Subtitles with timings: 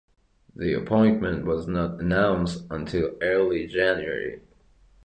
[0.55, 4.41] The appointment was not announced until early January.